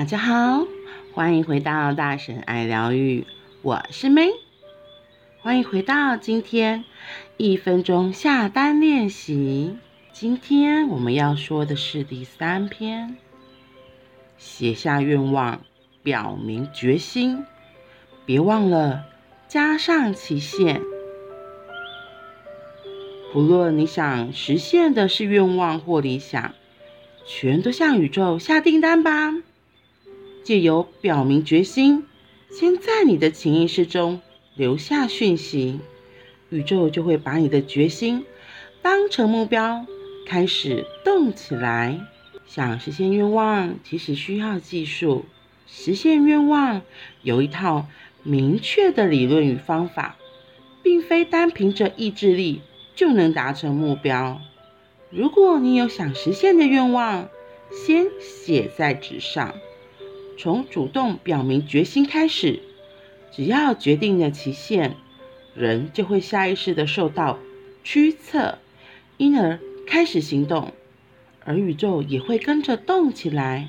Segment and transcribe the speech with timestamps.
[0.00, 0.66] 大家好，
[1.12, 3.26] 欢迎回到大神爱疗愈，
[3.60, 4.30] 我是 May。
[5.42, 6.86] 欢迎回到今天
[7.36, 9.76] 一分钟下单练习。
[10.10, 13.18] 今天我们要说的是第三篇，
[14.38, 15.60] 写下愿望，
[16.02, 17.44] 表明决心，
[18.24, 19.04] 别忘了
[19.48, 20.80] 加上期限。
[23.34, 26.54] 不论你想实现的是愿望或理想，
[27.26, 29.34] 全都向宇宙下订单吧。
[30.42, 32.06] 借由表明决心，
[32.50, 34.20] 先在你的潜意识中
[34.54, 35.80] 留下讯息，
[36.48, 38.24] 宇宙就会把你的决心
[38.82, 39.86] 当成目标，
[40.26, 42.00] 开始动起来。
[42.46, 45.24] 想实现愿望，其实需要技术。
[45.66, 46.82] 实现愿望
[47.22, 47.86] 有一套
[48.24, 50.16] 明确的理论与方法，
[50.82, 52.60] 并非单凭着意志力
[52.96, 54.40] 就能达成目标。
[55.10, 57.28] 如果你有想实现的愿望，
[57.70, 59.54] 先写在纸上。
[60.40, 62.60] 从主动表明决心开始，
[63.30, 64.96] 只要决定了期限，
[65.54, 67.38] 人就会下意识的受到
[67.84, 68.56] 驱策，
[69.18, 70.72] 因而开始行动，
[71.44, 73.68] 而宇宙也会跟着动起来。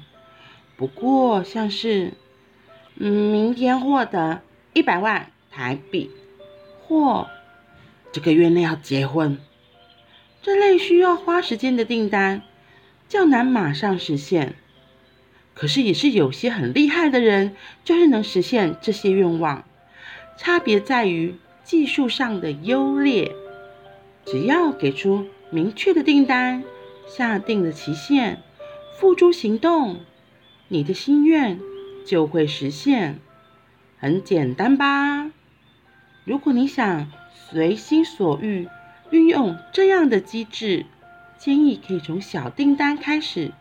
[0.77, 2.13] 不过，像是
[2.95, 4.41] 嗯，明天获得
[4.71, 6.09] 一百万台币，
[6.87, 7.27] 或
[8.13, 9.37] 这个月内要结婚，
[10.41, 12.43] 这类需要花时间的订单，
[13.09, 14.55] 较难马上实现。
[15.61, 19.63] 可是也是有些很厉害的人，就是能实现这些愿望。
[20.35, 23.31] 差别在于技术上的优劣。
[24.25, 26.63] 只要给出明确的订单，
[27.07, 28.41] 下定的期限，
[28.97, 29.99] 付诸行动，
[30.67, 31.59] 你的心愿
[32.07, 33.19] 就会实现。
[33.99, 35.29] 很简单吧？
[36.25, 38.67] 如果你想随心所欲
[39.11, 40.87] 运用这样的机制，
[41.37, 43.51] 建议可以从小订单开始，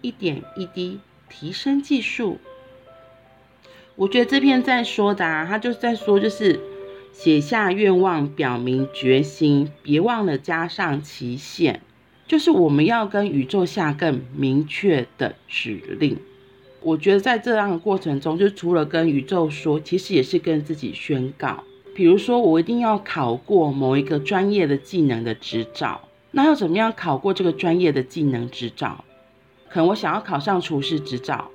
[0.00, 0.98] 一点一滴。
[1.28, 2.38] 提升技术，
[3.94, 6.60] 我觉得这篇在说的啊，他就是在说，就是
[7.12, 11.80] 写下愿望，表明决心，别忘了加上期限，
[12.26, 16.18] 就是我们要跟宇宙下更明确的指令。
[16.82, 21.64] 我觉得在这样的过程中，就除了跟宇宙说，其实也是跟自己宣告。
[21.94, 29.02] 比如说，我一定要考过某一个专业的技能的执照，那要怎么样考过这个专业的技能执照？
[29.76, 31.50] 可能我想要考上厨师执照，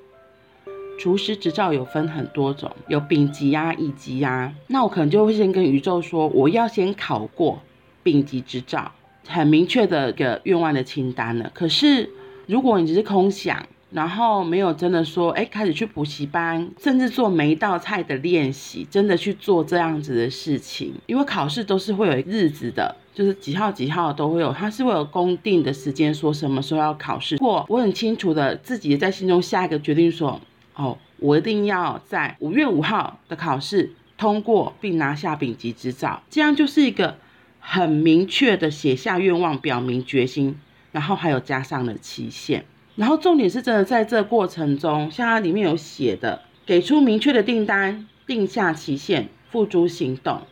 [0.96, 4.54] 厨师执照有分很多种，有丙级呀、乙级呀。
[4.68, 7.60] 那我可能就会先跟宇宙说，我要先考过
[8.04, 8.92] 丙级执照，
[9.26, 11.50] 很明确的一个愿望的清单了。
[11.52, 12.08] 可是
[12.46, 22.96] 如果你只是空想，然后没有真的说，哎，开始去补习班，甚至做每一道菜的练习，真的去做这样子的事情，因为考试都是会有日子的。
[23.14, 27.36] 就是几号几号都会有，它是会有公定的时间，说什么时候要考试。
[27.36, 30.40] 或我很清楚的自己在心中下一个决定说，
[30.74, 37.18] 哦，我一定要在五月五号的考试通过并拿下丙级执照，这样就是一个
[37.60, 40.58] 很明确的写下愿望，表明决心，
[40.92, 42.64] 然后还有加上了期限。
[42.94, 50.42] 然后重点是真的在这过程中，像它里面有写的，给出明确的订单，定下期限，付诸行动，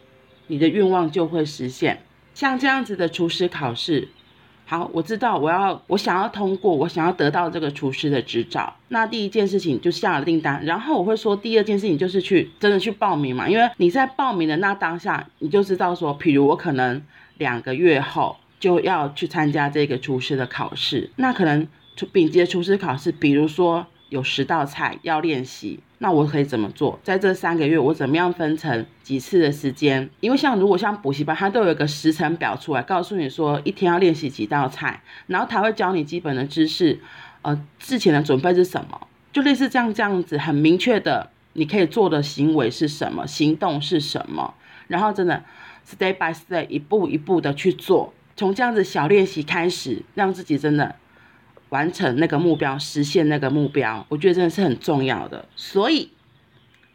[0.46, 2.02] 你的愿望就会实现。
[2.32, 4.08] 像这样子的厨师考试，
[4.64, 8.74] 好，我知道我要我想要通过，我想要得到这个厨师的执照。
[8.88, 17.02] 那第一件事情就下了订单，然后我会说第二件事情就是去真的去报名嘛，因为你在报名的那当下，你就知道说，譬如我可能
[17.36, 21.66] 两个月后就要去参加这个厨师的考试，那可能
[22.06, 25.80] 丙级的厨师考试，比如说有十道菜要练习。
[26.02, 26.98] 那我可以怎么做？
[27.02, 30.08] 在这三个月，我怎么样分成几次的时间？
[30.20, 36.98] 因为像如果像补习班，它都有一个时程表出来，告诉你说一天要练习几道菜，然后他会教你基本的知识，
[37.42, 39.08] 呃，之前的准备是什么？
[39.30, 44.54] 就类似这样这样子，很明确的，你可以做的行为是什么，行动是什么，
[44.88, 45.44] 然后真的
[45.86, 50.96] step by step 一步一步的去做，从这样子小练习开始，让自己真的。
[51.70, 55.48] 完成那个目标，实现那个目标，我觉得真的是很重要的。
[55.56, 56.10] 所以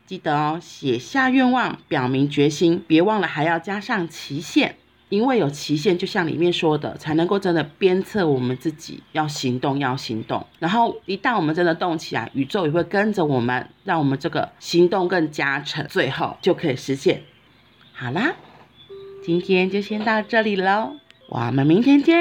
[0.06, 4.76] 记得哦，写下愿望，表明决心，别忘了还要加上期限，
[5.10, 10.46] 因为有期限，就像里面说的，才能够真的鞭策我们自己要行动，要行动。
[10.60, 17.24] 然后一旦我们真的动起来，宇宙也会跟着我们，让我们这个行动更加成，最后就可以实现。
[17.94, 18.36] 好啦，
[19.24, 20.98] 今天就先到这里喽，
[21.30, 22.16] 我们明天见，